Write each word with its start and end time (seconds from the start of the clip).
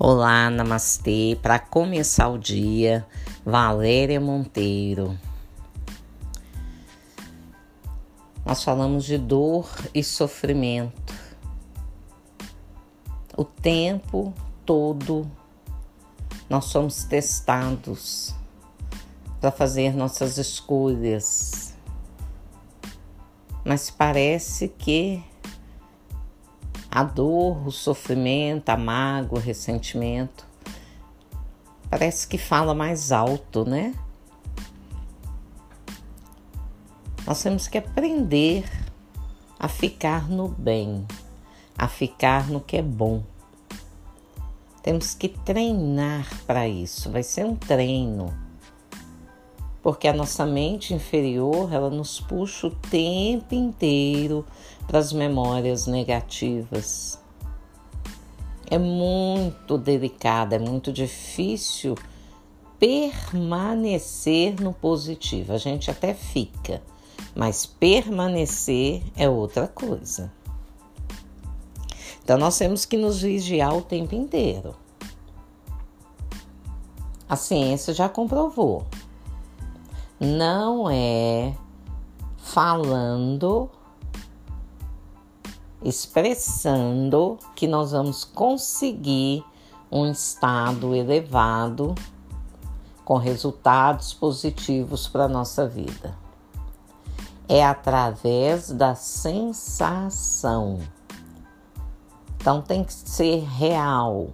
Olá, 0.00 0.48
namastê. 0.48 1.36
Para 1.42 1.58
começar 1.58 2.28
o 2.28 2.38
dia, 2.38 3.04
Valéria 3.44 4.20
Monteiro. 4.20 5.18
Nós 8.46 8.62
falamos 8.62 9.04
de 9.04 9.18
dor 9.18 9.68
e 9.92 10.04
sofrimento. 10.04 11.12
O 13.36 13.42
tempo 13.42 14.32
todo 14.64 15.28
nós 16.48 16.66
somos 16.66 17.02
testados 17.02 18.32
para 19.40 19.50
fazer 19.50 19.96
nossas 19.96 20.38
escolhas. 20.38 21.74
Mas 23.64 23.90
parece 23.90 24.68
que 24.68 25.24
a 26.98 27.04
dor, 27.04 27.64
o 27.64 27.70
sofrimento, 27.70 28.70
a 28.70 28.76
mágoa, 28.76 29.38
o 29.38 29.40
ressentimento. 29.40 30.44
Parece 31.88 32.26
que 32.26 32.36
fala 32.36 32.74
mais 32.74 33.12
alto, 33.12 33.64
né? 33.64 33.94
Nós 37.24 37.40
temos 37.40 37.68
que 37.68 37.78
aprender 37.78 38.68
a 39.60 39.68
ficar 39.68 40.28
no 40.28 40.48
bem, 40.48 41.06
a 41.78 41.86
ficar 41.86 42.48
no 42.48 42.60
que 42.60 42.78
é 42.78 42.82
bom. 42.82 43.22
Temos 44.82 45.14
que 45.14 45.28
treinar 45.28 46.28
para 46.48 46.66
isso, 46.66 47.12
vai 47.12 47.22
ser 47.22 47.46
um 47.46 47.54
treino. 47.54 48.36
Porque 49.84 50.08
a 50.08 50.12
nossa 50.12 50.44
mente 50.44 50.92
inferior, 50.92 51.72
ela 51.72 51.90
nos 51.90 52.20
puxa 52.20 52.66
o 52.66 52.74
tempo 52.74 53.54
inteiro 53.54 54.44
para 54.88 54.98
as 54.98 55.12
memórias 55.12 55.86
negativas. 55.86 57.20
É 58.70 58.78
muito 58.78 59.76
delicado, 59.76 60.54
é 60.54 60.58
muito 60.58 60.90
difícil 60.90 61.94
permanecer 62.78 64.60
no 64.60 64.72
positivo. 64.72 65.52
A 65.52 65.58
gente 65.58 65.90
até 65.90 66.14
fica, 66.14 66.82
mas 67.36 67.66
permanecer 67.66 69.02
é 69.14 69.28
outra 69.28 69.68
coisa. 69.68 70.32
Então 72.24 72.38
nós 72.38 72.56
temos 72.56 72.84
que 72.86 72.96
nos 72.96 73.20
vigiar 73.20 73.76
o 73.76 73.82
tempo 73.82 74.14
inteiro. 74.14 74.74
A 77.28 77.36
ciência 77.36 77.92
já 77.92 78.08
comprovou. 78.08 78.86
Não 80.18 80.90
é 80.90 81.54
falando 82.38 83.70
expressando 85.82 87.38
que 87.54 87.66
nós 87.66 87.92
vamos 87.92 88.24
conseguir 88.24 89.44
um 89.90 90.10
estado 90.10 90.94
elevado 90.94 91.94
com 93.04 93.16
resultados 93.16 94.12
positivos 94.12 95.08
para 95.08 95.24
a 95.24 95.28
nossa 95.28 95.66
vida. 95.66 96.14
É 97.48 97.64
através 97.64 98.70
da 98.70 98.94
sensação. 98.94 100.80
Então 102.36 102.60
tem 102.60 102.84
que 102.84 102.92
ser 102.92 103.44
real, 103.44 104.28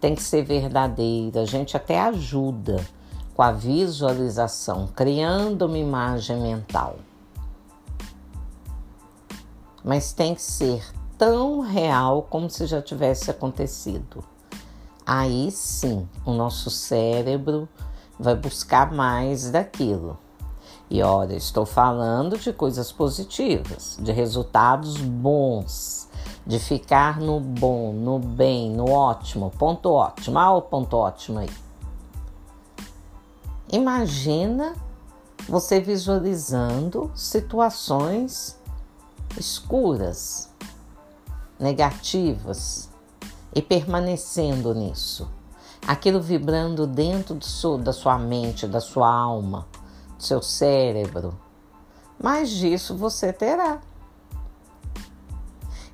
tem 0.00 0.14
que 0.14 0.22
ser 0.22 0.42
verdadeira. 0.42 1.42
A 1.42 1.46
gente 1.46 1.76
até 1.76 2.00
ajuda 2.00 2.82
com 3.34 3.42
a 3.42 3.52
visualização, 3.52 4.88
criando 4.94 5.66
uma 5.66 5.76
imagem 5.76 6.40
mental 6.40 6.96
mas 9.84 10.14
tem 10.14 10.34
que 10.34 10.42
ser 10.42 10.82
tão 11.18 11.60
real 11.60 12.26
como 12.30 12.48
se 12.48 12.66
já 12.66 12.80
tivesse 12.80 13.30
acontecido. 13.30 14.24
Aí 15.06 15.50
sim, 15.50 16.08
o 16.24 16.32
nosso 16.32 16.70
cérebro 16.70 17.68
vai 18.18 18.34
buscar 18.34 18.90
mais 18.92 19.50
daquilo. 19.50 20.18
E 20.88 21.02
olha, 21.02 21.34
estou 21.34 21.66
falando 21.66 22.38
de 22.38 22.52
coisas 22.52 22.90
positivas, 22.90 23.98
de 24.00 24.12
resultados 24.12 24.96
bons, 24.96 26.08
de 26.46 26.58
ficar 26.58 27.20
no 27.20 27.40
bom, 27.40 27.92
no 27.92 28.18
bem, 28.18 28.70
no 28.70 28.90
ótimo, 28.90 29.50
ponto 29.58 29.90
ótimo. 29.90 30.38
Ah, 30.38 30.54
o 30.54 30.62
ponto 30.62 30.96
ótimo 30.96 31.40
aí. 31.40 31.50
Imagina 33.72 34.74
você 35.48 35.80
visualizando 35.80 37.10
situações 37.14 38.58
escuras, 39.38 40.50
negativas 41.58 42.88
e 43.54 43.62
permanecendo 43.62 44.74
nisso. 44.74 45.28
Aquilo 45.86 46.20
vibrando 46.20 46.86
dentro 46.86 47.34
do 47.34 47.78
da 47.78 47.92
sua 47.92 48.18
mente, 48.18 48.66
da 48.66 48.80
sua 48.80 49.08
alma, 49.08 49.66
do 50.16 50.22
seu 50.22 50.40
cérebro. 50.42 51.38
Mais 52.22 52.50
disso 52.50 52.96
você 52.96 53.32
terá. 53.32 53.80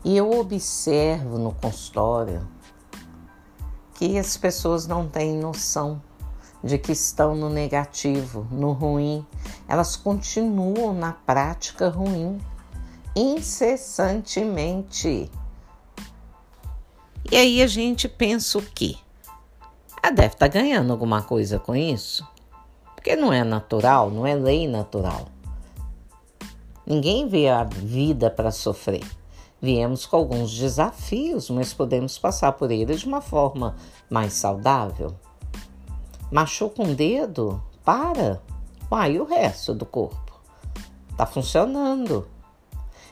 E 0.05 0.17
eu 0.17 0.39
observo 0.39 1.39
no 1.39 1.53
consultório 1.53 2.47
que 3.95 4.17
as 4.17 4.37
pessoas 4.37 4.87
não 4.87 5.07
têm 5.07 5.37
noção 5.37 6.01
de 6.63 6.79
que 6.79 6.93
estão 6.93 7.35
no 7.35 7.51
negativo, 7.51 8.47
no 8.51 8.73
ruim. 8.73 9.27
Elas 9.69 9.97
continuam 9.97 10.95
na 10.95 11.13
prática 11.13 11.89
ruim 11.89 12.41
incessantemente. 13.15 15.31
E 17.31 17.37
aí 17.37 17.63
a 17.63 17.67
gente 17.67 18.09
pensa 18.09 18.59
o 18.59 18.63
quê? 18.63 18.97
Ah, 20.03 20.11
deve 20.11 20.35
estar 20.35 20.49
tá 20.49 20.49
ganhando 20.49 20.93
alguma 20.93 21.23
coisa 21.23 21.59
com 21.59 21.77
isso. 21.77 22.27
Porque 22.95 23.15
não 23.15 23.31
é 23.33 23.45
natural, 23.45 24.11
não 24.11 24.27
é 24.27 24.35
lei 24.35 24.67
natural. 24.67 25.29
Ninguém 26.87 27.29
vê 27.29 27.49
a 27.49 27.65
vida 27.65 28.31
para 28.31 28.51
sofrer. 28.51 29.05
Viemos 29.63 30.07
com 30.07 30.17
alguns 30.17 30.51
desafios, 30.53 31.51
mas 31.51 31.75
podemos 31.75 32.19
passar 32.19 32.53
por 32.53 32.71
eles 32.71 33.01
de 33.01 33.07
uma 33.07 33.21
forma 33.21 33.77
mais 34.09 34.33
saudável. 34.33 35.15
Machuca 36.33 36.83
um 36.83 36.95
dedo? 36.95 37.63
Para. 37.85 38.41
Uai, 38.91 39.13
e 39.13 39.21
o 39.21 39.25
resto 39.25 39.75
do 39.75 39.85
corpo? 39.85 40.41
Tá 41.17 41.27
funcionando. 41.27 42.27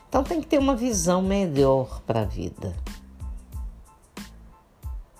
Então 0.09 0.23
tem 0.23 0.41
que 0.41 0.47
ter 0.47 0.57
uma 0.57 0.75
visão 0.75 1.21
melhor 1.21 2.01
para 2.01 2.21
a 2.21 2.25
vida. 2.25 2.75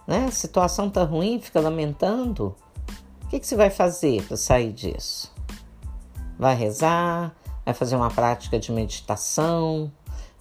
Né? 0.08 0.26
A 0.26 0.32
situação 0.32 0.90
tá 0.90 1.04
ruim, 1.04 1.40
fica 1.40 1.60
lamentando. 1.60 2.56
O 3.24 3.28
que, 3.28 3.40
que 3.40 3.46
você 3.46 3.56
vai 3.56 3.70
fazer 3.70 4.24
para 4.24 4.36
sair 4.36 4.74
disso? 4.74 5.32
Vai 6.40 6.56
rezar, 6.56 7.36
vai 7.64 7.76
fazer 7.76 7.96
uma 7.96 8.10
prática 8.10 8.58
de 8.58 8.72
meditação, 8.72 9.92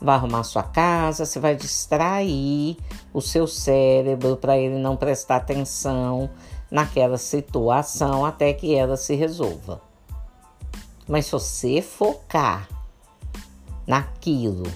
vai 0.01 0.15
arrumar 0.15 0.43
sua 0.45 0.63
casa, 0.63 1.27
você 1.27 1.39
vai 1.39 1.55
distrair 1.55 2.79
o 3.13 3.21
seu 3.21 3.47
cérebro 3.47 4.39
para 4.39 4.57
ele 4.57 4.79
não 4.79 4.97
prestar 4.97 5.37
atenção 5.37 6.31
naquela 6.71 7.19
situação 7.19 8.25
até 8.25 8.55
que 8.55 8.75
ela 8.75 8.97
se 8.97 9.15
resolva. 9.15 9.83
Mas 11.07 11.27
se 11.27 11.33
você 11.33 11.83
focar 11.83 12.78
naquilo 13.89 14.71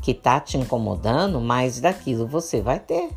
que 0.00 0.12
está 0.12 0.38
te 0.38 0.56
incomodando, 0.56 1.40
mais 1.40 1.80
daquilo 1.80 2.24
você 2.24 2.62
vai 2.62 2.78
ter. 2.78 3.10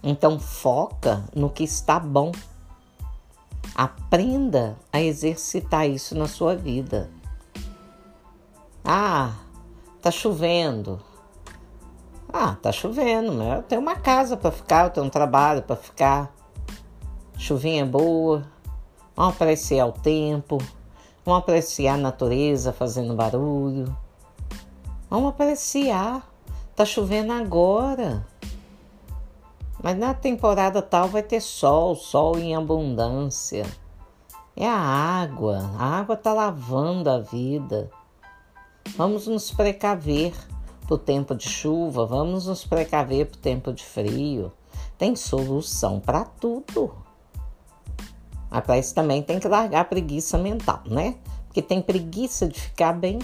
Então 0.00 0.38
foca 0.38 1.24
no 1.34 1.50
que 1.50 1.64
está 1.64 1.98
bom. 1.98 2.30
Aprenda 3.74 4.76
a 4.92 5.00
exercitar 5.00 5.88
isso 5.88 6.14
na 6.14 6.28
sua 6.28 6.54
vida. 6.54 7.10
Ah, 8.84 9.32
tá 10.00 10.10
chovendo. 10.10 11.00
Ah, 12.32 12.56
tá 12.60 12.70
chovendo, 12.70 13.32
mas 13.32 13.56
eu 13.56 13.62
tenho 13.62 13.80
uma 13.80 13.96
casa 13.96 14.36
para 14.36 14.52
ficar, 14.52 14.84
eu 14.84 14.90
tenho 14.90 15.06
um 15.06 15.10
trabalho 15.10 15.62
para 15.62 15.74
ficar. 15.74 16.32
Chuvinha 17.36 17.82
é 17.82 17.86
boa. 17.86 18.44
Vamos 19.16 19.34
apreciar 19.34 19.86
o 19.86 19.92
tempo. 19.92 20.58
Vamos 21.24 21.40
apreciar 21.40 21.94
a 21.94 21.98
natureza 21.98 22.72
fazendo 22.72 23.14
barulho. 23.14 23.96
Vamos 25.08 25.30
apreciar. 25.30 26.30
Tá 26.76 26.84
chovendo 26.84 27.32
agora. 27.32 28.26
Mas 29.82 29.96
na 29.96 30.12
temporada 30.12 30.82
tal 30.82 31.08
vai 31.08 31.22
ter 31.22 31.40
sol, 31.40 31.94
sol 31.94 32.38
em 32.38 32.54
abundância. 32.54 33.64
É 34.56 34.68
a 34.68 34.78
água. 34.78 35.70
A 35.78 35.98
água 35.98 36.16
tá 36.16 36.32
lavando 36.32 37.08
a 37.08 37.18
vida. 37.20 37.90
Vamos 38.96 39.26
nos 39.26 39.50
precaver 39.50 40.34
para 40.86 40.94
o 40.94 40.98
tempo 40.98 41.34
de 41.34 41.48
chuva, 41.48 42.04
vamos 42.04 42.46
nos 42.46 42.64
precaver 42.64 43.26
para 43.26 43.38
o 43.38 43.40
tempo 43.40 43.72
de 43.72 43.82
frio. 43.82 44.52
Tem 44.98 45.16
solução 45.16 45.98
para 45.98 46.24
tudo. 46.24 47.03
Mas 48.66 48.92
também 48.92 49.22
tem 49.22 49.38
que 49.38 49.48
largar 49.48 49.80
a 49.80 49.84
preguiça 49.84 50.38
mental, 50.38 50.82
né? 50.86 51.16
Porque 51.46 51.62
tem 51.62 51.80
preguiça 51.80 52.46
de 52.46 52.60
ficar 52.60 52.92
bem. 52.92 53.18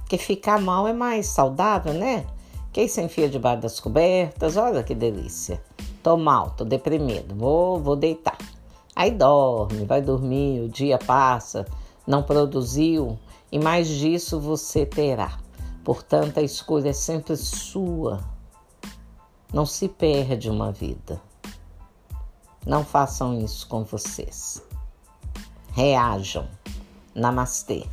Porque 0.00 0.18
ficar 0.18 0.60
mal 0.60 0.88
é 0.88 0.92
mais 0.92 1.26
saudável, 1.26 1.92
né? 1.92 2.26
Que 2.72 2.80
aí 2.80 2.88
você 2.88 3.02
enfia 3.02 3.28
debaixo 3.28 3.62
das 3.62 3.80
cobertas, 3.80 4.56
olha 4.56 4.82
que 4.82 4.94
delícia. 4.94 5.62
tô 6.02 6.16
mal, 6.16 6.50
tô 6.50 6.64
deprimido, 6.64 7.34
vou, 7.34 7.80
vou 7.80 7.96
deitar. 7.96 8.38
Aí 8.94 9.10
dorme, 9.10 9.84
vai 9.84 10.00
dormir, 10.00 10.60
o 10.60 10.68
dia 10.68 10.98
passa, 10.98 11.66
não 12.06 12.22
produziu 12.22 13.18
e 13.50 13.58
mais 13.58 13.88
disso 13.88 14.38
você 14.40 14.86
terá. 14.86 15.38
Portanto, 15.82 16.38
a 16.38 16.42
escolha 16.42 16.90
é 16.90 16.92
sempre 16.92 17.36
sua. 17.36 18.20
Não 19.52 19.66
se 19.66 19.88
perde 19.88 20.48
uma 20.48 20.70
vida. 20.70 21.20
Não 22.66 22.84
façam 22.84 23.38
isso 23.40 23.66
com 23.66 23.84
vocês. 23.84 24.62
Reajam. 25.72 26.48
Namastê. 27.14 27.86